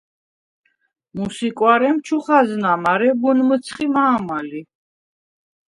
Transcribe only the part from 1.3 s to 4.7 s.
ი კუ̂არემ ჩუ ხაზნა, მარე გუნ მჷცხი მა̄მა ლი.